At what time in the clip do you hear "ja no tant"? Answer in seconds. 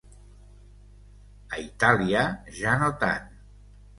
2.61-3.31